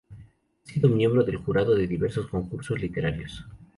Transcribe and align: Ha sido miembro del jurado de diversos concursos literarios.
Ha 0.09 0.67
sido 0.71 0.89
miembro 0.89 1.23
del 1.23 1.35
jurado 1.37 1.75
de 1.75 1.85
diversos 1.85 2.25
concursos 2.25 2.81
literarios. 2.81 3.45